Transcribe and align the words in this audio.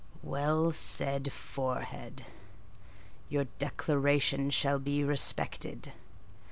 "Well 0.23 0.71
said, 0.71 1.31
forehead; 1.31 2.25
your 3.29 3.43
declaration 3.59 4.49
shall 4.49 4.79
be 4.79 5.03
respected. 5.03 5.93